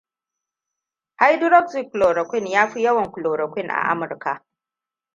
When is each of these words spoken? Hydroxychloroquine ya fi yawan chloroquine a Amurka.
Hydroxychloroquine 1.23 2.51
ya 2.55 2.67
fi 2.71 2.83
yawan 2.83 3.11
chloroquine 3.13 3.71
a 3.73 3.81
Amurka. 3.91 4.33